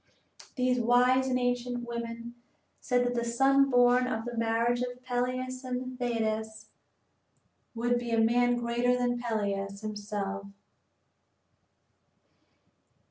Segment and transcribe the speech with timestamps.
[0.55, 2.33] These wise and ancient women
[2.79, 6.69] said that the son born of the marriage of Peleus and Thetis
[7.75, 10.47] would be a man greater than Peleus himself.